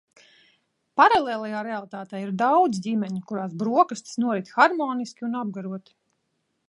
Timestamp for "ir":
2.23-2.31